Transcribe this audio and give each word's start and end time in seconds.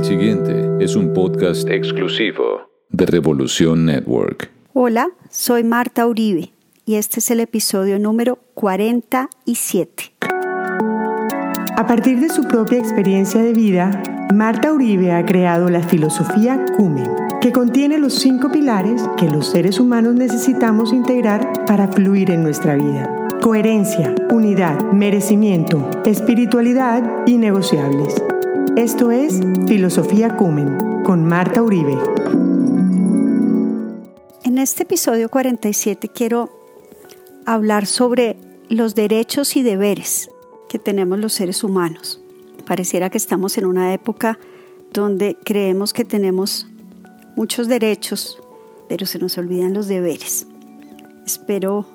El 0.00 0.06
siguiente 0.06 0.82
es 0.82 0.96
un 0.96 1.12
podcast 1.12 1.68
exclusivo 1.68 2.70
de 2.88 3.04
Revolución 3.04 3.84
Network. 3.84 4.50
Hola, 4.72 5.10
soy 5.28 5.62
Marta 5.62 6.06
Uribe 6.06 6.54
y 6.86 6.94
este 6.94 7.20
es 7.20 7.30
el 7.30 7.40
episodio 7.40 7.98
número 7.98 8.38
47. 8.54 10.14
A 11.76 11.86
partir 11.86 12.18
de 12.18 12.30
su 12.30 12.44
propia 12.44 12.78
experiencia 12.78 13.42
de 13.42 13.52
vida, 13.52 14.02
Marta 14.32 14.72
Uribe 14.72 15.12
ha 15.12 15.26
creado 15.26 15.68
la 15.68 15.82
filosofía 15.82 16.64
Cumen, 16.78 17.10
que 17.42 17.52
contiene 17.52 17.98
los 17.98 18.14
cinco 18.14 18.50
pilares 18.50 19.02
que 19.18 19.28
los 19.28 19.50
seres 19.50 19.78
humanos 19.78 20.14
necesitamos 20.14 20.94
integrar 20.94 21.66
para 21.66 21.88
fluir 21.88 22.30
en 22.30 22.42
nuestra 22.42 22.74
vida. 22.74 23.28
Coherencia, 23.42 24.14
unidad, 24.30 24.80
merecimiento, 24.92 25.90
espiritualidad 26.06 27.26
y 27.26 27.36
negociables. 27.36 28.14
Esto 28.76 29.10
es 29.10 29.40
Filosofía 29.66 30.36
Cumen 30.36 31.02
con 31.04 31.24
Marta 31.26 31.62
Uribe. 31.62 31.98
En 34.44 34.58
este 34.58 34.84
episodio 34.84 35.28
47 35.28 36.08
quiero 36.08 36.50
hablar 37.46 37.86
sobre 37.86 38.36
los 38.68 38.94
derechos 38.94 39.56
y 39.56 39.62
deberes 39.62 40.30
que 40.68 40.78
tenemos 40.78 41.18
los 41.18 41.32
seres 41.32 41.64
humanos. 41.64 42.20
Pareciera 42.66 43.10
que 43.10 43.18
estamos 43.18 43.58
en 43.58 43.66
una 43.66 43.92
época 43.92 44.38
donde 44.92 45.36
creemos 45.44 45.92
que 45.92 46.04
tenemos 46.04 46.68
muchos 47.36 47.68
derechos, 47.68 48.40
pero 48.88 49.04
se 49.04 49.18
nos 49.18 49.36
olvidan 49.36 49.74
los 49.74 49.88
deberes. 49.88 50.46
Espero 51.26 51.86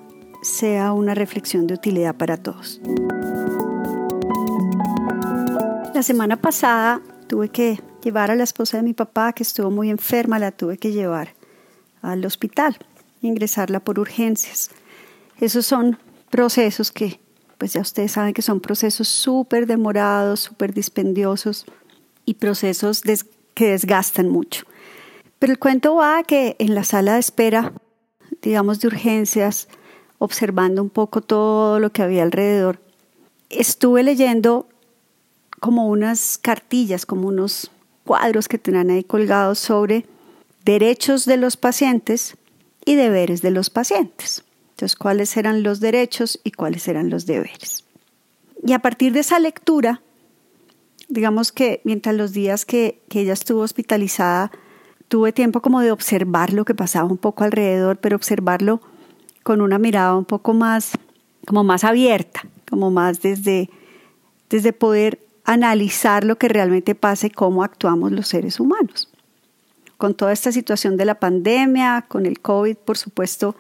sea 0.42 0.94
una 0.94 1.16
reflexión 1.16 1.67
de 1.67 1.73
utilidad 1.73 2.16
para 2.16 2.38
todos. 2.38 2.82
La 5.96 6.04
semana 6.04 6.36
pasada 6.36 7.02
tuve 7.28 7.48
que 7.48 7.80
llevar 8.04 8.30
a 8.30 8.36
la 8.36 8.44
esposa 8.44 8.76
de 8.76 8.84
mi 8.84 8.94
papá, 8.94 9.32
que 9.32 9.44
estuvo 9.44 9.72
muy 9.72 9.90
enferma, 9.90 10.40
la 10.40 10.52
tuve 10.52 10.78
que 10.78 10.92
llevar 10.92 11.36
al 12.02 12.26
hospital, 12.26 12.78
ingresarla 13.22 13.80
por 13.80 13.98
urgencias. 13.98 14.72
Esos 15.40 15.66
son 15.66 15.98
procesos 16.30 16.92
que, 16.92 17.22
pues 17.58 17.72
ya 17.72 17.80
ustedes 17.80 18.12
saben 18.12 18.34
que 18.34 18.42
son 18.42 18.60
procesos 18.60 19.08
súper 19.08 19.68
demorados, 19.68 20.42
súper 20.42 20.73
dispendiosos 20.73 21.66
y 22.26 22.34
procesos 22.34 23.02
que 23.54 23.68
desgastan 23.68 24.28
mucho. 24.28 24.66
Pero 25.40 25.54
el 25.54 25.60
cuento 25.60 25.96
va 25.96 26.23
que 26.23 26.58
en 26.60 26.76
la 26.76 26.84
sala 26.84 27.14
de 27.14 27.22
espera, 27.22 27.72
digamos 28.42 28.82
de 28.82 28.88
urgencias, 28.88 29.70
observando 30.18 30.82
un 30.82 30.90
poco 30.90 31.22
todo 31.22 31.80
lo 31.80 31.94
que 31.94 32.02
había 32.02 32.23
alrededor, 32.23 32.82
estuve 33.50 34.04
leyendo 34.04 34.68
como 35.66 35.88
unas 35.88 36.38
cartillas, 36.38 37.08
como 37.08 37.27
unos 37.27 37.71
cuadros 38.03 38.47
que 38.47 38.59
tenían 38.59 38.91
ahí 38.91 39.03
colgados 39.03 39.58
sobre 39.58 40.05
derechos 40.63 41.25
de 41.25 41.38
los 41.38 41.58
pacientes 41.58 42.38
y 42.86 42.93
deberes 42.93 43.42
de 43.42 43.49
los 43.49 43.71
pacientes. 43.71 44.43
Entonces, 44.70 44.95
cuáles 44.95 45.36
eran 45.37 45.64
los 45.64 45.80
derechos 45.80 46.39
y 46.43 46.52
cuáles 46.52 46.87
eran 46.87 47.09
los 47.09 47.25
deberes. 47.25 47.83
Y 48.64 48.73
a 48.73 48.80
partir 48.80 49.11
de 49.11 49.21
esa 49.21 49.39
lectura, 49.39 50.04
digamos 51.09 51.52
que 51.52 51.81
mientras 51.83 52.15
los 52.15 52.31
días 52.31 52.64
que, 52.64 53.02
que 53.09 53.21
ella 53.21 53.33
estuvo 53.33 53.61
hospitalizada, 53.61 54.52
tuve 55.08 55.31
tiempo 55.31 55.64
como 55.64 55.81
de 55.81 55.92
observar 55.92 56.54
lo 56.54 56.64
que 56.64 56.75
pasaba 56.75 57.09
un 57.09 57.17
poco 57.17 57.43
alrededor, 57.43 57.98
pero 57.98 58.17
observarlo 58.17 58.81
con 59.42 59.61
una 59.61 59.80
mirada 59.80 60.15
un 60.15 60.25
poco 60.25 60.54
más, 60.54 60.92
como 61.48 61.64
más 61.64 61.83
abierta, 61.83 62.48
como 62.70 62.92
más 62.92 63.23
desde, 63.23 63.71
desde 64.52 64.71
poder 64.71 65.25
analizar 65.45 66.23
lo 66.23 66.38
que 66.38 66.50
realmente 66.50 66.95
pasa 66.95 67.28
y 67.28 67.30
cómo 67.30 67.64
actuamos 67.64 68.11
los 68.11 68.28
seres 68.28 68.60
humanos. 68.60 69.10
Con 69.98 70.16
toda 70.16 70.33
esta 70.33 70.52
situación 70.52 70.98
de 70.98 71.06
la 71.06 71.20
pandemia, 71.20 72.06
con 72.08 72.26
el 72.26 72.42
COVID, 72.42 72.78
por 72.78 72.98
supuesto, 72.98 73.55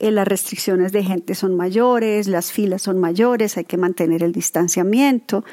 eh, 0.00 0.10
las 0.10 0.26
restricciones 0.26 0.90
de 0.92 1.04
gente 1.04 1.34
son 1.34 1.56
mayores, 1.56 2.26
las 2.26 2.50
filas 2.50 2.82
son 2.82 2.98
mayores, 2.98 3.56
hay 3.56 3.64
que 3.64 3.76
mantener 3.76 4.22
el 4.22 4.32
distanciamiento, 4.32 5.44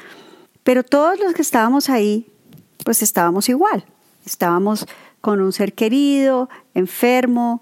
pero 0.64 0.82
todos 0.82 1.20
los 1.20 1.32
que 1.34 1.42
estábamos 1.42 1.88
ahí, 1.90 2.26
pues 2.84 3.02
estábamos 3.02 3.48
igual, 3.48 3.84
estábamos 4.24 4.86
con 5.20 5.40
un 5.40 5.52
ser 5.52 5.74
querido, 5.74 6.48
enfermo 6.74 7.60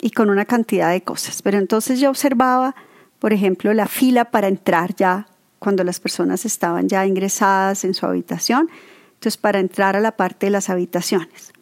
y 0.00 0.10
con 0.10 0.30
una 0.30 0.44
cantidad 0.44 0.90
de 0.90 1.02
cosas. 1.02 1.42
Pero 1.42 1.58
entonces 1.58 2.00
yo 2.00 2.10
observaba, 2.10 2.74
por 3.18 3.32
ejemplo, 3.32 3.74
la 3.74 3.86
fila 3.86 4.26
para 4.26 4.48
entrar 4.48 4.94
ya 4.94 5.26
cuando 5.58 5.84
las 5.84 6.00
personas 6.00 6.44
estaban 6.44 6.88
ya 6.88 7.06
ingresadas 7.06 7.84
en 7.84 7.94
su 7.94 8.06
habitación, 8.06 8.68
entonces 9.14 9.36
para 9.36 9.60
entrar 9.60 9.96
a 9.96 10.00
la 10.00 10.12
parte 10.12 10.46
de 10.46 10.50
las 10.50 10.70
habitaciones. 10.70 11.52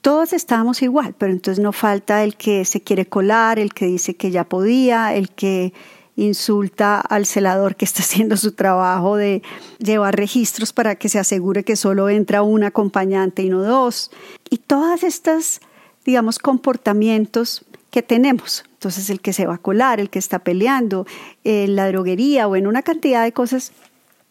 Todos 0.00 0.32
estábamos 0.32 0.80
igual, 0.82 1.14
pero 1.18 1.32
entonces 1.32 1.62
no 1.62 1.72
falta 1.72 2.24
el 2.24 2.36
que 2.36 2.64
se 2.64 2.80
quiere 2.80 3.06
colar, 3.06 3.58
el 3.58 3.74
que 3.74 3.86
dice 3.86 4.16
que 4.16 4.30
ya 4.30 4.44
podía, 4.44 5.14
el 5.14 5.30
que 5.30 5.74
insulta 6.16 7.00
al 7.00 7.26
celador 7.26 7.76
que 7.76 7.84
está 7.84 8.02
haciendo 8.02 8.36
su 8.36 8.52
trabajo 8.52 9.16
de 9.16 9.42
llevar 9.78 10.16
registros 10.16 10.72
para 10.72 10.94
que 10.96 11.08
se 11.08 11.18
asegure 11.18 11.64
que 11.64 11.76
solo 11.76 12.08
entra 12.08 12.42
un 12.42 12.64
acompañante 12.64 13.42
y 13.42 13.50
no 13.50 13.62
dos. 13.62 14.10
Y 14.48 14.58
todas 14.58 15.02
estas, 15.02 15.60
digamos, 16.04 16.38
comportamientos 16.38 17.64
que 17.90 18.02
tenemos. 18.02 18.64
Entonces 18.72 19.10
el 19.10 19.20
que 19.20 19.32
se 19.32 19.46
va 19.46 19.56
a 19.56 19.58
colar, 19.58 20.00
el 20.00 20.10
que 20.10 20.18
está 20.18 20.38
peleando, 20.38 21.06
en 21.44 21.76
la 21.76 21.88
droguería 21.88 22.48
o 22.48 22.56
en 22.56 22.66
una 22.66 22.82
cantidad 22.82 23.22
de 23.24 23.32
cosas. 23.32 23.72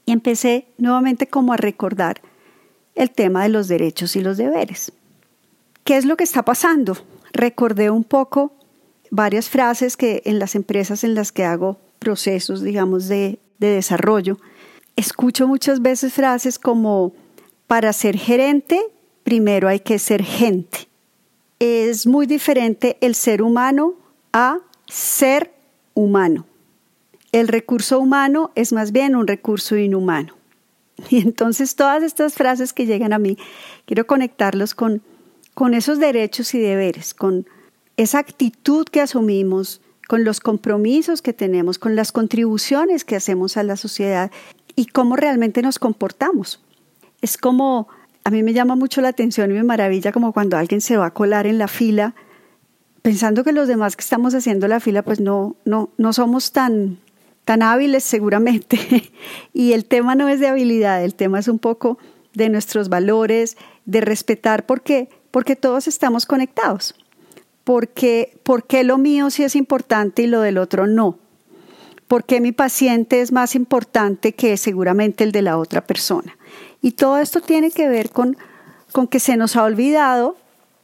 Y 0.06 0.12
empecé 0.12 0.66
nuevamente 0.78 1.28
como 1.28 1.54
a 1.54 1.58
recordar 1.58 2.22
el 2.96 3.12
tema 3.12 3.44
de 3.44 3.50
los 3.50 3.68
derechos 3.68 4.16
y 4.16 4.22
los 4.22 4.38
deberes. 4.38 4.92
¿Qué 5.84 5.98
es 5.98 6.06
lo 6.06 6.18
que 6.18 6.24
está 6.24 6.44
pasando? 6.44 6.98
Recordé 7.32 7.90
un 7.90 8.04
poco 8.04 8.54
varias 9.12 9.50
frases 9.50 9.98
que 9.98 10.22
en 10.26 10.40
las 10.40 10.56
empresas 10.56 11.04
en 11.04 11.16
las 11.16 11.32
que 11.32 11.44
hago 11.44 11.78
procesos, 12.00 12.62
digamos, 12.62 13.08
de, 13.08 13.40
de 13.60 13.68
desarrollo, 13.68 14.38
escucho 14.96 15.48
muchas 15.48 15.82
veces 15.82 16.14
frases 16.14 16.60
como, 16.60 17.14
para 17.68 17.94
ser 17.94 18.18
gerente, 18.18 18.82
primero 19.24 19.68
hay 19.68 19.80
que 19.80 20.00
ser 20.00 20.24
gente 20.24 20.89
es 21.60 22.08
muy 22.08 22.26
diferente 22.26 22.98
el 23.02 23.16
ser 23.16 23.42
humano 23.42 23.96
a 24.34 24.60
ser 24.88 25.54
humano. 25.94 26.46
El 27.32 27.48
recurso 27.48 28.00
humano 28.00 28.52
es 28.56 28.74
más 28.74 28.92
bien 28.92 29.16
un 29.16 29.28
recurso 29.28 29.78
inhumano. 29.78 30.36
Y 31.10 31.22
entonces 31.22 31.76
todas 31.76 32.04
estas 32.04 32.34
frases 32.34 32.74
que 32.74 32.86
llegan 32.86 33.14
a 33.14 33.20
mí, 33.20 33.38
quiero 33.86 34.06
conectarlos 34.06 34.76
con, 34.76 35.02
con 35.54 35.74
esos 35.74 36.00
derechos 36.00 36.54
y 36.54 36.60
deberes, 36.60 37.14
con 37.14 37.48
esa 37.96 38.20
actitud 38.20 38.86
que 38.86 39.02
asumimos, 39.02 39.82
con 40.08 40.24
los 40.24 40.40
compromisos 40.40 41.22
que 41.22 41.34
tenemos, 41.34 41.78
con 41.78 41.96
las 41.96 42.12
contribuciones 42.12 43.06
que 43.06 43.16
hacemos 43.16 43.58
a 43.58 43.64
la 43.64 43.78
sociedad 43.78 44.32
y 44.76 44.88
cómo 44.88 45.16
realmente 45.16 45.62
nos 45.62 45.80
comportamos. 45.80 46.64
Es 47.22 47.38
como 47.38 47.88
a 48.30 48.32
mí 48.32 48.44
me 48.44 48.54
llama 48.54 48.76
mucho 48.76 49.02
la 49.02 49.08
atención 49.08 49.50
y 49.50 49.56
me 49.56 49.64
maravilla 49.64 50.12
como 50.12 50.34
cuando 50.34 50.56
alguien 50.56 50.82
se 50.82 50.98
va 50.98 51.08
a 51.08 51.14
colar 51.16 51.48
en 51.48 51.58
la 51.58 51.68
fila, 51.68 52.14
pensando 53.02 53.44
que 53.44 53.52
los 53.52 53.68
demás 53.68 53.96
que 53.96 54.04
estamos 54.04 54.36
haciendo 54.36 54.68
la 54.68 54.80
fila, 54.80 55.02
pues 55.02 55.20
no, 55.20 55.56
no, 55.66 55.90
no 55.98 56.14
somos 56.14 56.52
tan, 56.52 57.00
tan 57.44 57.64
hábiles 57.64 58.04
seguramente. 58.04 58.78
y 59.54 59.74
el 59.74 59.86
tema 59.86 60.14
no 60.14 60.30
es 60.30 60.40
de 60.40 60.48
habilidad, 60.48 61.04
el 61.04 61.16
tema 61.16 61.40
es 61.40 61.48
un 61.48 61.58
poco 61.58 61.98
de 62.36 62.50
nuestros 62.50 62.88
valores, 62.88 63.58
de 63.86 64.02
respetar, 64.02 64.68
porque, 64.68 65.10
porque 65.32 65.56
todos 65.56 65.88
estamos 65.88 66.28
conectados. 66.28 66.94
Porque, 67.64 68.38
porque 68.44 68.84
lo 68.84 69.00
mío 69.00 69.32
sí 69.32 69.44
es 69.44 69.56
importante 69.56 70.22
y 70.22 70.28
lo 70.28 70.42
del 70.42 70.60
otro 70.60 70.86
no? 70.86 71.18
Porque 72.10 72.42
mi 72.42 72.52
paciente 72.52 73.22
es 73.22 73.32
más 73.32 73.54
importante 73.54 74.34
que 74.34 74.58
seguramente 74.58 75.24
el 75.24 75.32
de 75.32 75.44
la 75.44 75.60
otra 75.60 75.86
persona? 75.86 76.36
Y 76.82 76.94
todo 76.94 77.20
esto 77.20 77.40
tiene 77.40 77.70
que 77.70 77.88
ver 77.88 78.10
con, 78.10 78.36
con 78.92 79.08
que 79.08 79.20
se 79.20 79.38
nos 79.38 79.56
ha 79.56 79.64
olvidado 79.64 80.36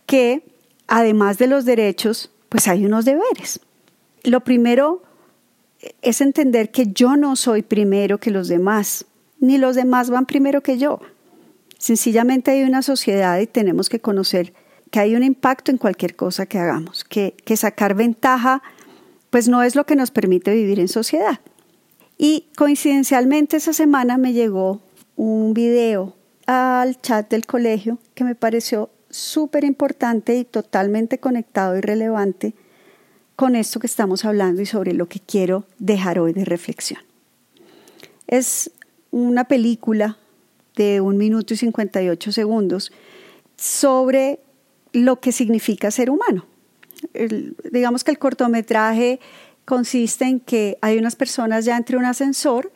que 0.06 0.44
además 0.88 1.40
de 1.40 1.48
los 1.48 1.66
derechos, 1.66 2.30
pues 2.48 2.68
hay 2.68 2.86
unos 2.86 3.06
deberes. 3.06 3.60
Lo 4.24 4.42
primero 4.42 5.02
es 6.04 6.22
entender 6.22 6.70
que 6.70 6.92
yo 6.94 7.18
no 7.18 7.36
soy 7.36 7.64
primero 7.64 8.20
que 8.20 8.30
los 8.30 8.48
demás, 8.48 9.06
ni 9.40 9.58
los 9.58 9.76
demás 9.76 10.12
van 10.12 10.28
primero 10.28 10.62
que 10.62 10.78
yo. 10.78 11.00
Sencillamente 11.80 12.52
hay 12.52 12.62
una 12.62 12.84
sociedad 12.84 13.40
y 13.40 13.48
tenemos 13.48 13.90
que 13.90 14.00
conocer 14.00 14.54
que 14.92 15.00
hay 15.00 15.16
un 15.16 15.24
impacto 15.24 15.72
en 15.72 15.80
cualquier 15.80 16.16
cosa 16.16 16.46
que 16.46 16.60
hagamos, 16.60 17.04
que, 17.04 17.36
que 17.46 17.58
sacar 17.58 17.96
ventaja 17.96 18.62
pues 19.36 19.50
no 19.50 19.64
es 19.64 19.76
lo 19.76 19.86
que 19.86 19.98
nos 19.98 20.12
permite 20.12 20.54
vivir 20.54 20.80
en 20.80 20.88
sociedad. 20.88 21.42
Y 22.18 22.48
coincidencialmente 22.56 23.58
esa 23.58 23.74
semana 23.74 24.18
me 24.18 24.32
llegó 24.32 24.80
un 25.18 25.54
video 25.54 26.16
al 26.46 27.02
chat 27.02 27.30
del 27.30 27.46
colegio 27.46 28.00
que 28.14 28.24
me 28.24 28.36
pareció 28.36 28.90
súper 29.10 29.66
importante 29.66 30.38
y 30.38 30.46
totalmente 30.46 31.18
conectado 31.18 31.78
y 31.78 31.82
relevante 31.82 32.54
con 33.36 33.58
esto 33.58 33.82
que 33.82 33.88
estamos 33.88 34.24
hablando 34.24 34.62
y 34.62 34.66
sobre 34.66 34.94
lo 34.94 35.10
que 35.10 35.20
quiero 35.20 35.66
dejar 35.80 36.18
hoy 36.18 36.32
de 36.32 36.46
reflexión. 36.46 37.02
Es 38.28 38.72
una 39.12 39.44
película 39.50 40.18
de 40.78 41.02
un 41.02 41.18
minuto 41.18 41.54
y 41.54 41.58
58 41.58 42.32
segundos 42.32 42.94
sobre 43.58 44.40
lo 44.94 45.20
que 45.20 45.34
significa 45.34 45.92
ser 45.92 46.10
humano. 46.10 46.46
Digamos 47.72 48.04
que 48.04 48.12
el 48.12 48.20
cortometraje 48.20 49.20
consiste 49.66 50.26
en 50.26 50.40
que 50.40 50.78
hay 50.82 50.98
unas 50.98 51.16
personas 51.16 51.66
ya 51.66 51.78
entre 51.78 51.98
un 51.98 52.06
ascensor 52.06 52.72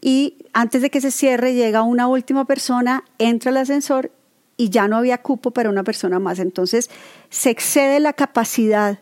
y 0.00 0.38
antes 0.52 0.82
de 0.82 0.90
que 0.90 1.00
se 1.00 1.10
cierre 1.10 1.54
llega 1.54 1.82
una 1.82 2.06
última 2.06 2.44
persona, 2.44 3.04
entra 3.18 3.50
al 3.50 3.58
ascensor 3.58 4.10
y 4.56 4.70
ya 4.70 4.88
no 4.88 4.96
había 4.96 5.22
cupo 5.22 5.50
para 5.50 5.70
una 5.70 5.84
persona 5.84 6.18
más. 6.18 6.38
Entonces 6.38 6.90
se 7.30 7.50
excede 7.50 8.00
la 8.00 8.12
capacidad 8.12 8.98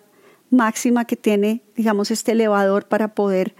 máxima 0.50 1.05
que 1.05 1.17
tiene, 1.17 1.62
digamos, 1.76 2.11
este 2.11 2.32
elevador 2.32 2.87
para 2.87 3.14
poder, 3.14 3.55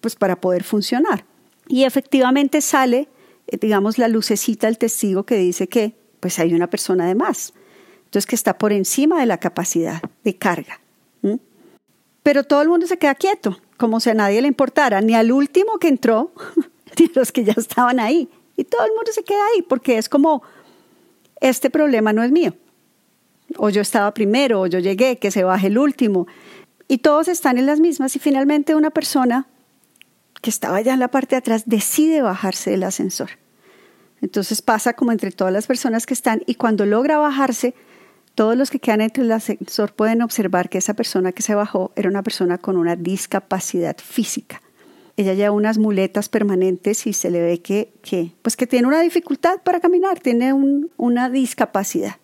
pues 0.00 0.16
para 0.16 0.40
poder 0.40 0.64
funcionar. 0.64 1.24
Y 1.68 1.84
efectivamente 1.84 2.60
sale, 2.60 3.08
eh, 3.46 3.58
digamos, 3.58 3.98
la 3.98 4.08
lucecita 4.08 4.66
del 4.66 4.78
testigo 4.78 5.24
que 5.24 5.36
dice 5.36 5.68
que 5.68 5.96
pues 6.20 6.38
hay 6.38 6.54
una 6.54 6.68
persona 6.68 7.06
de 7.06 7.14
más. 7.14 7.52
Entonces 8.06 8.26
que 8.26 8.34
está 8.34 8.58
por 8.58 8.72
encima 8.72 9.20
de 9.20 9.26
la 9.26 9.38
capacidad 9.38 10.00
de 10.24 10.36
carga. 10.36 10.80
Pero 12.22 12.42
todo 12.42 12.60
el 12.60 12.68
mundo 12.68 12.88
se 12.88 12.98
queda 12.98 13.14
quieto, 13.14 13.60
como 13.76 14.00
si 14.00 14.10
a 14.10 14.14
nadie 14.14 14.42
le 14.42 14.48
importara, 14.48 15.00
ni 15.00 15.14
al 15.14 15.30
último 15.30 15.78
que 15.78 15.86
entró, 15.86 16.32
ni 16.98 17.06
a 17.06 17.10
los 17.14 17.30
que 17.30 17.44
ya 17.44 17.54
estaban 17.56 18.00
ahí. 18.00 18.28
Y 18.56 18.64
todo 18.64 18.84
el 18.84 18.90
mundo 18.96 19.12
se 19.12 19.22
queda 19.22 19.38
ahí, 19.54 19.62
porque 19.62 19.96
es 19.96 20.08
como, 20.08 20.42
este 21.40 21.70
problema 21.70 22.12
no 22.12 22.24
es 22.24 22.32
mío. 22.32 22.54
O 23.58 23.68
yo 23.70 23.80
estaba 23.80 24.12
primero, 24.12 24.62
o 24.62 24.66
yo 24.66 24.80
llegué, 24.80 25.18
que 25.18 25.30
se 25.30 25.44
baje 25.44 25.68
el 25.68 25.78
último. 25.78 26.26
Y 26.88 26.98
todos 26.98 27.28
están 27.28 27.58
en 27.58 27.66
las 27.66 27.78
mismas 27.78 28.16
y 28.16 28.18
finalmente 28.18 28.74
una 28.74 28.90
persona 28.90 29.46
que 30.42 30.50
estaba 30.50 30.80
ya 30.80 30.94
en 30.94 31.00
la 31.00 31.08
parte 31.08 31.36
de 31.36 31.38
atrás 31.38 31.64
decide 31.66 32.22
bajarse 32.22 32.70
del 32.70 32.82
ascensor. 32.82 33.30
Entonces 34.20 34.62
pasa 34.62 34.94
como 34.94 35.12
entre 35.12 35.30
todas 35.30 35.52
las 35.52 35.66
personas 35.66 36.06
que 36.06 36.14
están 36.14 36.42
y 36.46 36.54
cuando 36.54 36.86
logra 36.86 37.18
bajarse, 37.18 37.74
todos 38.36 38.54
los 38.54 38.70
que 38.70 38.78
quedan 38.78 39.00
entre 39.00 39.24
el 39.24 39.32
ascensor 39.32 39.94
pueden 39.94 40.20
observar 40.20 40.68
que 40.68 40.76
esa 40.76 40.94
persona 40.94 41.32
que 41.32 41.42
se 41.42 41.54
bajó 41.54 41.90
era 41.96 42.10
una 42.10 42.22
persona 42.22 42.58
con 42.58 42.76
una 42.76 42.94
discapacidad 42.94 43.96
física. 43.96 44.60
Ella 45.16 45.32
lleva 45.32 45.52
unas 45.52 45.78
muletas 45.78 46.28
permanentes 46.28 47.06
y 47.06 47.14
se 47.14 47.30
le 47.30 47.40
ve 47.40 47.62
que, 47.62 47.94
que 48.02 48.32
pues 48.42 48.54
que 48.54 48.66
tiene 48.66 48.86
una 48.86 49.00
dificultad 49.00 49.62
para 49.64 49.80
caminar, 49.80 50.20
tiene 50.20 50.52
una 50.52 51.30
discapacidad. 51.30 52.16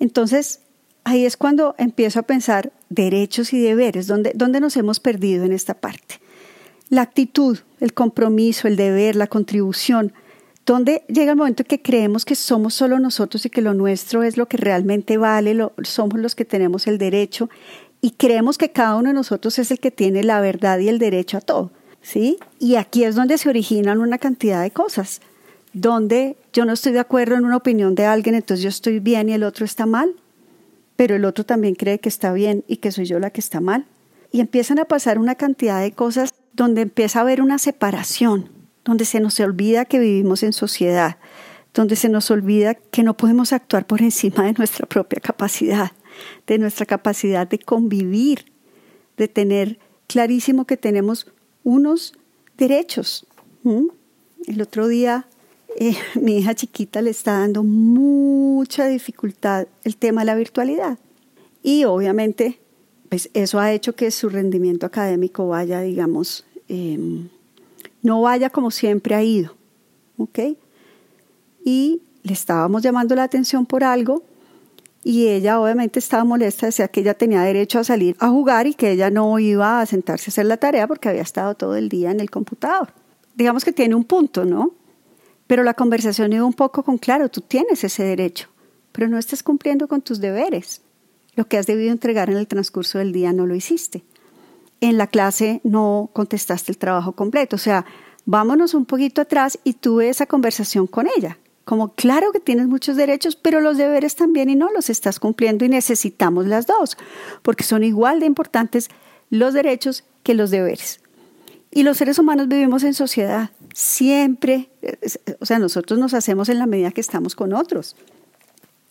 Entonces, 0.00 0.62
ahí 1.04 1.24
es 1.24 1.36
cuando 1.36 1.76
empiezo 1.78 2.18
a 2.18 2.24
pensar 2.24 2.72
derechos 2.88 3.52
y 3.52 3.60
deberes, 3.60 4.08
¿dónde, 4.08 4.32
dónde 4.34 4.58
nos 4.58 4.76
hemos 4.76 4.98
perdido 4.98 5.44
en 5.44 5.52
esta 5.52 5.74
parte? 5.74 6.16
La 6.88 7.02
actitud, 7.02 7.60
el 7.78 7.94
compromiso, 7.94 8.66
el 8.66 8.74
deber, 8.74 9.14
la 9.14 9.28
contribución, 9.28 10.12
donde 10.66 11.02
llega 11.08 11.32
el 11.32 11.38
momento 11.38 11.62
en 11.62 11.66
que 11.66 11.82
creemos 11.82 12.24
que 12.24 12.34
somos 12.34 12.74
solo 12.74 12.98
nosotros 12.98 13.44
y 13.46 13.50
que 13.50 13.62
lo 13.62 13.74
nuestro 13.74 14.22
es 14.22 14.36
lo 14.36 14.46
que 14.46 14.56
realmente 14.56 15.16
vale, 15.16 15.56
somos 15.82 16.20
los 16.20 16.34
que 16.34 16.44
tenemos 16.44 16.86
el 16.86 16.98
derecho 16.98 17.48
y 18.00 18.12
creemos 18.12 18.58
que 18.58 18.70
cada 18.70 18.96
uno 18.96 19.08
de 19.08 19.14
nosotros 19.14 19.58
es 19.58 19.70
el 19.70 19.78
que 19.78 19.90
tiene 19.90 20.22
la 20.22 20.40
verdad 20.40 20.78
y 20.78 20.88
el 20.88 20.98
derecho 20.98 21.38
a 21.38 21.40
todo, 21.40 21.70
¿sí? 22.00 22.38
Y 22.58 22.76
aquí 22.76 23.04
es 23.04 23.14
donde 23.14 23.38
se 23.38 23.48
originan 23.48 24.00
una 24.00 24.18
cantidad 24.18 24.62
de 24.62 24.70
cosas, 24.70 25.20
donde 25.72 26.36
yo 26.52 26.64
no 26.64 26.72
estoy 26.72 26.92
de 26.92 27.00
acuerdo 27.00 27.36
en 27.36 27.44
una 27.44 27.56
opinión 27.56 27.94
de 27.94 28.06
alguien, 28.06 28.34
entonces 28.34 28.62
yo 28.62 28.68
estoy 28.68 29.00
bien 29.00 29.28
y 29.28 29.32
el 29.32 29.42
otro 29.42 29.64
está 29.64 29.86
mal, 29.86 30.14
pero 30.96 31.14
el 31.14 31.24
otro 31.24 31.44
también 31.44 31.74
cree 31.74 31.98
que 31.98 32.08
está 32.08 32.32
bien 32.32 32.64
y 32.68 32.78
que 32.78 32.92
soy 32.92 33.06
yo 33.06 33.18
la 33.18 33.30
que 33.30 33.40
está 33.40 33.60
mal. 33.60 33.86
Y 34.32 34.40
empiezan 34.40 34.78
a 34.78 34.84
pasar 34.84 35.18
una 35.18 35.34
cantidad 35.34 35.80
de 35.80 35.92
cosas 35.92 36.34
donde 36.52 36.82
empieza 36.82 37.18
a 37.18 37.22
haber 37.22 37.40
una 37.40 37.58
separación, 37.58 38.50
donde 38.84 39.04
se 39.04 39.20
nos 39.20 39.38
olvida 39.40 39.84
que 39.84 39.98
vivimos 39.98 40.42
en 40.42 40.52
sociedad, 40.52 41.18
donde 41.74 41.96
se 41.96 42.08
nos 42.08 42.30
olvida 42.30 42.74
que 42.74 43.02
no 43.02 43.16
podemos 43.16 43.52
actuar 43.52 43.86
por 43.86 44.02
encima 44.02 44.44
de 44.44 44.52
nuestra 44.54 44.86
propia 44.86 45.20
capacidad, 45.20 45.92
de 46.46 46.58
nuestra 46.58 46.86
capacidad 46.86 47.46
de 47.46 47.58
convivir, 47.58 48.52
de 49.16 49.28
tener 49.28 49.78
clarísimo 50.06 50.66
que 50.66 50.76
tenemos 50.76 51.26
unos 51.62 52.14
derechos. 52.56 53.26
El 54.46 54.60
otro 54.60 54.88
día 54.88 55.26
eh, 55.76 55.94
mi 56.20 56.38
hija 56.38 56.54
chiquita 56.54 57.02
le 57.02 57.10
está 57.10 57.38
dando 57.38 57.62
mucha 57.62 58.86
dificultad 58.86 59.66
el 59.84 59.96
tema 59.96 60.22
de 60.22 60.26
la 60.26 60.34
virtualidad 60.34 60.98
y 61.62 61.84
obviamente 61.84 62.58
pues 63.08 63.28
eso 63.34 63.58
ha 63.58 63.72
hecho 63.72 63.94
que 63.94 64.10
su 64.12 64.28
rendimiento 64.28 64.86
académico 64.86 65.48
vaya, 65.48 65.80
digamos, 65.80 66.44
em, 66.68 67.28
no 68.02 68.22
vaya 68.22 68.50
como 68.50 68.70
siempre 68.70 69.14
ha 69.14 69.22
ido. 69.22 69.56
¿Ok? 70.16 70.38
Y 71.64 72.02
le 72.22 72.32
estábamos 72.32 72.82
llamando 72.82 73.14
la 73.14 73.24
atención 73.24 73.66
por 73.66 73.84
algo 73.84 74.22
y 75.02 75.28
ella 75.28 75.58
obviamente 75.60 75.98
estaba 75.98 76.24
molesta, 76.24 76.66
decía 76.66 76.88
que 76.88 77.00
ella 77.00 77.14
tenía 77.14 77.40
derecho 77.40 77.78
a 77.78 77.84
salir 77.84 78.16
a 78.18 78.28
jugar 78.28 78.66
y 78.66 78.74
que 78.74 78.90
ella 78.90 79.10
no 79.10 79.38
iba 79.38 79.80
a 79.80 79.86
sentarse 79.86 80.28
a 80.28 80.30
hacer 80.30 80.46
la 80.46 80.58
tarea 80.58 80.86
porque 80.86 81.08
había 81.08 81.22
estado 81.22 81.54
todo 81.54 81.76
el 81.76 81.88
día 81.88 82.10
en 82.10 82.20
el 82.20 82.30
computador. 82.30 82.92
Digamos 83.34 83.64
que 83.64 83.72
tiene 83.72 83.94
un 83.94 84.04
punto, 84.04 84.44
¿no? 84.44 84.72
Pero 85.46 85.62
la 85.62 85.74
conversación 85.74 86.32
iba 86.32 86.44
un 86.44 86.52
poco 86.52 86.82
con, 86.82 86.98
claro, 86.98 87.30
tú 87.30 87.40
tienes 87.40 87.82
ese 87.82 88.04
derecho, 88.04 88.48
pero 88.92 89.08
no 89.08 89.18
estás 89.18 89.42
cumpliendo 89.42 89.88
con 89.88 90.02
tus 90.02 90.20
deberes. 90.20 90.82
Lo 91.34 91.48
que 91.48 91.56
has 91.56 91.66
debido 91.66 91.92
entregar 91.92 92.28
en 92.28 92.36
el 92.36 92.46
transcurso 92.46 92.98
del 92.98 93.12
día 93.12 93.32
no 93.32 93.46
lo 93.46 93.54
hiciste 93.54 94.04
en 94.80 94.98
la 94.98 95.06
clase 95.06 95.60
no 95.64 96.10
contestaste 96.12 96.72
el 96.72 96.78
trabajo 96.78 97.12
completo. 97.12 97.56
O 97.56 97.58
sea, 97.58 97.84
vámonos 98.24 98.74
un 98.74 98.86
poquito 98.86 99.20
atrás 99.20 99.58
y 99.64 99.74
tuve 99.74 100.08
esa 100.08 100.26
conversación 100.26 100.86
con 100.86 101.08
ella. 101.16 101.38
Como 101.64 101.92
claro 101.94 102.32
que 102.32 102.40
tienes 102.40 102.66
muchos 102.66 102.96
derechos, 102.96 103.36
pero 103.36 103.60
los 103.60 103.76
deberes 103.76 104.16
también 104.16 104.50
y 104.50 104.56
no 104.56 104.72
los 104.72 104.90
estás 104.90 105.20
cumpliendo 105.20 105.64
y 105.64 105.68
necesitamos 105.68 106.46
las 106.46 106.66
dos, 106.66 106.96
porque 107.42 107.64
son 107.64 107.84
igual 107.84 108.20
de 108.20 108.26
importantes 108.26 108.88
los 109.28 109.54
derechos 109.54 110.04
que 110.22 110.34
los 110.34 110.50
deberes. 110.50 111.00
Y 111.70 111.84
los 111.84 111.98
seres 111.98 112.18
humanos 112.18 112.48
vivimos 112.48 112.82
en 112.82 112.94
sociedad, 112.94 113.50
siempre, 113.74 114.70
o 115.38 115.46
sea, 115.46 115.60
nosotros 115.60 116.00
nos 116.00 116.14
hacemos 116.14 116.48
en 116.48 116.58
la 116.58 116.66
medida 116.66 116.90
que 116.90 117.00
estamos 117.00 117.36
con 117.36 117.52
otros. 117.52 117.94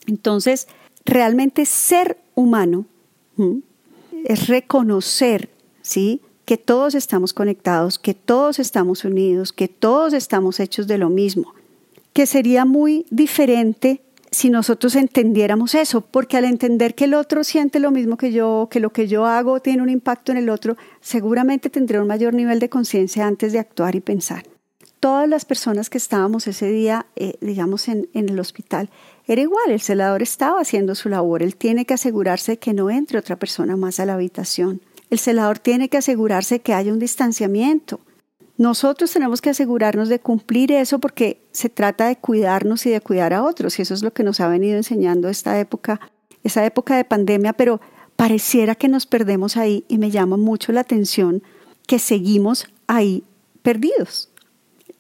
Entonces, 0.08 0.68
realmente 1.04 1.66
ser 1.66 2.18
humano 2.36 2.86
es 4.24 4.48
reconocer 4.48 5.50
¿sí? 5.90 6.22
Que 6.46 6.58
todos 6.58 6.94
estamos 6.94 7.34
conectados, 7.34 7.98
que 7.98 8.14
todos 8.14 8.60
estamos 8.60 9.04
unidos, 9.04 9.52
que 9.52 9.68
todos 9.68 10.14
estamos 10.14 10.60
hechos 10.60 10.88
de 10.88 11.00
lo 11.00 11.10
mismo. 11.10 11.54
Que 12.14 12.26
sería 12.26 12.64
muy 12.64 13.06
diferente 13.10 14.02
si 14.32 14.52
nosotros 14.52 14.96
entendiéramos 14.96 15.74
eso, 15.74 16.02
porque 16.02 16.38
al 16.38 16.46
entender 16.46 16.94
que 16.94 17.06
el 17.06 17.16
otro 17.16 17.44
siente 17.44 17.80
lo 17.80 17.90
mismo 17.90 18.18
que 18.18 18.32
yo, 18.32 18.68
que 18.70 18.80
lo 18.80 18.92
que 18.92 19.08
yo 19.08 19.26
hago 19.26 19.60
tiene 19.60 19.82
un 19.82 19.90
impacto 19.90 20.32
en 20.32 20.38
el 20.38 20.50
otro, 20.50 20.78
seguramente 21.02 21.72
tendré 21.72 22.00
un 22.00 22.08
mayor 22.08 22.36
nivel 22.36 22.60
de 22.60 22.70
conciencia 22.70 23.26
antes 23.26 23.52
de 23.52 23.60
actuar 23.60 23.96
y 23.96 24.02
pensar. 24.02 24.44
Todas 25.00 25.28
las 25.28 25.46
personas 25.46 25.90
que 25.90 25.98
estábamos 25.98 26.46
ese 26.46 26.70
día, 26.70 27.08
eh, 27.16 27.34
digamos, 27.42 27.88
en, 27.88 28.10
en 28.14 28.30
el 28.30 28.40
hospital, 28.40 28.90
era 29.26 29.42
igual, 29.42 29.72
el 29.72 29.82
celador 29.82 30.22
estaba 30.22 30.62
haciendo 30.62 30.94
su 30.94 31.10
labor, 31.10 31.42
él 31.42 31.56
tiene 31.56 31.86
que 31.86 31.96
asegurarse 31.96 32.58
que 32.58 32.74
no 32.74 32.92
entre 32.92 33.18
otra 33.18 33.38
persona 33.38 33.76
más 33.76 34.00
a 34.00 34.06
la 34.06 34.14
habitación. 34.14 34.82
El 35.10 35.20
celador 35.20 35.60
tiene 35.60 35.90
que 35.90 35.98
asegurarse 35.98 36.60
que 36.60 36.74
haya 36.74 36.94
un 36.94 37.00
distanciamiento. 37.00 38.00
Nosotros 38.58 39.12
tenemos 39.12 39.42
que 39.42 39.50
asegurarnos 39.50 40.10
de 40.10 40.20
cumplir 40.20 40.72
eso 40.72 41.00
porque 41.00 41.42
se 41.52 41.70
trata 41.70 42.08
de 42.08 42.18
cuidarnos 42.18 42.86
y 42.86 42.90
de 42.90 43.02
cuidar 43.02 43.34
a 43.34 43.44
otros. 43.44 43.80
Y 43.80 43.82
eso 43.82 43.94
es 43.94 44.04
lo 44.04 44.12
que 44.12 44.24
nos 44.24 44.40
ha 44.40 44.48
venido 44.48 44.76
enseñando 44.76 45.30
esta 45.30 45.60
época, 45.60 46.00
esa 46.44 46.66
época 46.66 46.98
de 46.98 47.06
pandemia, 47.06 47.54
pero 47.54 47.80
pareciera 48.16 48.76
que 48.76 48.90
nos 48.90 49.06
perdemos 49.06 49.56
ahí 49.56 49.86
y 49.88 49.98
me 49.98 50.12
llama 50.12 50.36
mucho 50.36 50.74
la 50.74 50.82
atención 50.82 51.42
que 51.88 52.00
seguimos 52.00 52.68
ahí 52.88 53.24
perdidos. 53.62 54.30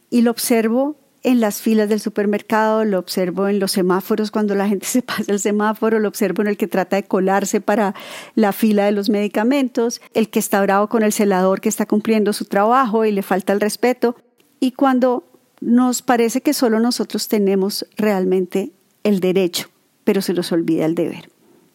Y 0.10 0.22
lo 0.22 0.32
observo 0.32 0.96
en 1.24 1.40
las 1.40 1.62
filas 1.62 1.90
del 1.90 2.00
supermercado, 2.00 2.86
lo 2.86 3.00
observo 3.00 3.48
en 3.48 3.60
los 3.60 3.72
semáforos 3.72 4.32
cuando 4.32 4.56
la 4.56 4.68
gente 4.68 4.86
se 4.88 5.02
pasa 5.02 5.32
el 5.32 5.40
semáforo, 5.40 6.00
lo 6.00 6.08
observo 6.08 6.42
en 6.42 6.50
el 6.50 6.58
que 6.58 6.68
trata 6.68 6.96
de 6.96 7.04
colarse 7.04 7.62
para 7.62 7.96
la 8.36 8.52
fila 8.52 8.86
de 8.86 8.92
los 8.92 9.10
medicamentos, 9.10 10.02
el 10.14 10.30
que 10.30 10.40
está 10.40 10.62
bravo 10.62 10.88
con 10.88 11.04
el 11.04 11.14
celador 11.14 11.62
que 11.62 11.70
está 11.70 11.86
cumpliendo 11.86 12.34
su 12.34 12.46
trabajo 12.46 13.06
y 13.06 13.12
le 13.12 13.22
falta 13.22 13.54
el 13.54 13.62
respeto. 13.62 14.16
Y 14.60 14.72
cuando 14.72 15.24
nos 15.62 16.02
parece 16.02 16.42
que 16.42 16.54
solo 16.54 16.80
nosotros 16.80 17.28
tenemos 17.28 17.86
realmente 17.98 18.72
el 19.04 19.20
derecho, 19.20 19.70
pero 20.04 20.22
se 20.22 20.34
nos 20.34 20.52
olvida 20.52 20.86
el 20.86 20.96
deber. 20.96 21.30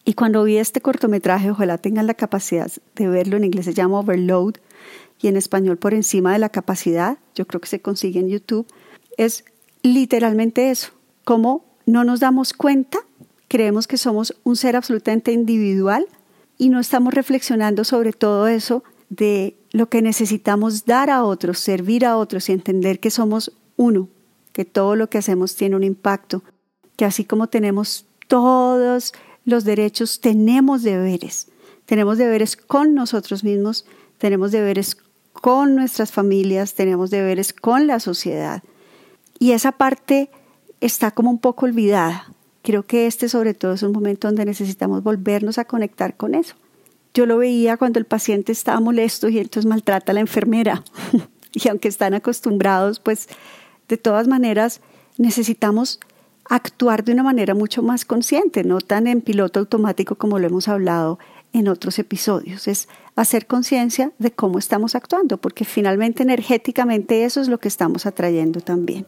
Y 0.05 0.13
cuando 0.13 0.43
vi 0.43 0.57
este 0.57 0.81
cortometraje, 0.81 1.49
ojalá 1.49 1.79
tengan 1.79 2.05
la 2.05 2.13
capacidad 2.13 2.71
de 2.95 3.07
verlo, 3.07 3.37
en 3.37 3.43
inglés 3.43 3.65
se 3.65 3.73
llama 3.73 3.99
Overload 3.99 4.55
y 5.19 5.27
en 5.27 5.37
español 5.37 5.77
por 5.77 5.93
encima 5.93 6.33
de 6.33 6.39
la 6.39 6.49
capacidad, 6.49 7.17
yo 7.33 7.47
creo 7.47 7.61
que 7.61 7.67
se 7.67 7.81
consigue 7.81 8.19
en 8.19 8.29
YouTube, 8.29 8.67
es 9.17 9.45
literalmente 9.81 10.71
eso, 10.71 10.91
como 11.23 11.65
no 11.85 12.03
nos 12.03 12.19
damos 12.19 12.53
cuenta, 12.53 12.99
creemos 13.47 13.87
que 13.87 13.97
somos 13.97 14.35
un 14.43 14.55
ser 14.55 14.75
absolutamente 14.75 15.31
individual 15.31 16.07
y 16.57 16.69
no 16.69 16.79
estamos 16.79 17.13
reflexionando 17.13 17.83
sobre 17.83 18.13
todo 18.13 18.47
eso 18.47 18.83
de 19.09 19.55
lo 19.71 19.89
que 19.89 20.01
necesitamos 20.01 20.85
dar 20.85 21.09
a 21.09 21.23
otros, 21.23 21.59
servir 21.59 22.05
a 22.05 22.17
otros 22.17 22.49
y 22.49 22.53
entender 22.53 22.99
que 22.99 23.11
somos 23.11 23.51
uno, 23.75 24.09
que 24.51 24.65
todo 24.65 24.95
lo 24.95 25.09
que 25.09 25.17
hacemos 25.17 25.55
tiene 25.55 25.75
un 25.75 25.83
impacto, 25.83 26.43
que 26.95 27.05
así 27.05 27.25
como 27.25 27.47
tenemos 27.47 28.05
todos 28.27 29.13
los 29.43 29.63
derechos, 29.63 30.21
tenemos 30.21 30.81
deberes. 30.81 31.49
Tenemos 31.85 32.17
deberes 32.17 32.57
con 32.57 32.95
nosotros 32.95 33.43
mismos, 33.43 33.85
tenemos 34.17 34.51
deberes 34.51 34.97
con 35.33 35.75
nuestras 35.75 36.11
familias, 36.11 36.73
tenemos 36.73 37.11
deberes 37.11 37.53
con 37.53 37.85
la 37.85 37.99
sociedad. 37.99 38.63
Y 39.39 39.51
esa 39.51 39.73
parte 39.73 40.29
está 40.81 41.11
como 41.11 41.29
un 41.29 41.39
poco 41.39 41.65
olvidada. 41.65 42.31
Creo 42.61 42.83
que 42.83 43.07
este 43.07 43.29
sobre 43.29 43.53
todo 43.53 43.73
es 43.73 43.83
un 43.83 43.91
momento 43.91 44.27
donde 44.27 44.45
necesitamos 44.45 45.03
volvernos 45.03 45.57
a 45.57 45.65
conectar 45.65 46.17
con 46.17 46.35
eso. 46.35 46.55
Yo 47.13 47.25
lo 47.25 47.37
veía 47.37 47.77
cuando 47.77 47.99
el 47.99 48.05
paciente 48.05 48.51
estaba 48.51 48.79
molesto 48.79 49.29
y 49.29 49.39
entonces 49.39 49.69
maltrata 49.69 50.11
a 50.11 50.15
la 50.15 50.21
enfermera. 50.21 50.83
y 51.53 51.69
aunque 51.69 51.87
están 51.87 52.13
acostumbrados, 52.13 52.99
pues 52.99 53.29
de 53.87 53.97
todas 53.97 54.27
maneras 54.27 54.81
necesitamos 55.17 55.99
actuar 56.49 57.03
de 57.03 57.13
una 57.13 57.23
manera 57.23 57.55
mucho 57.55 57.81
más 57.81 58.05
consciente, 58.05 58.63
no 58.63 58.79
tan 58.79 59.07
en 59.07 59.21
piloto 59.21 59.59
automático 59.59 60.15
como 60.15 60.39
lo 60.39 60.47
hemos 60.47 60.67
hablado 60.67 61.19
en 61.55 61.69
otros 61.69 61.99
episodios. 61.99 62.67
Es 62.67 62.89
hacer 63.15 63.47
conciencia 63.47 64.11
de 64.19 64.31
cómo 64.31 64.59
estamos 64.59 64.93
actuando, 64.93 65.37
porque 65.37 65.63
finalmente 65.63 66.21
energéticamente 66.21 67.23
eso 67.23 67.39
es 67.39 67.47
lo 67.47 67.59
que 67.59 67.69
estamos 67.69 68.05
atrayendo 68.05 68.59
también. 68.59 69.07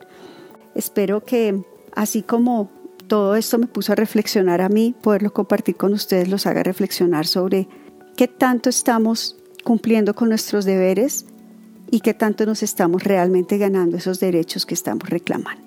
Espero 0.73 1.25
que 1.25 1.61
así 1.93 2.21
como 2.21 2.71
todo 3.07 3.35
esto 3.35 3.57
me 3.57 3.67
puso 3.67 3.91
a 3.91 3.95
reflexionar 3.95 4.61
a 4.61 4.69
mí, 4.69 4.95
poderlo 5.01 5.33
compartir 5.33 5.75
con 5.75 5.93
ustedes 5.93 6.29
los 6.29 6.45
haga 6.45 6.63
reflexionar 6.63 7.27
sobre 7.27 7.67
qué 8.15 8.29
tanto 8.29 8.69
estamos 8.69 9.35
cumpliendo 9.65 10.15
con 10.15 10.29
nuestros 10.29 10.63
deberes 10.63 11.25
y 11.91 11.99
qué 11.99 12.13
tanto 12.13 12.45
nos 12.45 12.63
estamos 12.63 13.03
realmente 13.03 13.57
ganando 13.57 13.97
esos 13.97 14.21
derechos 14.21 14.65
que 14.65 14.73
estamos 14.73 15.09
reclamando. 15.09 15.66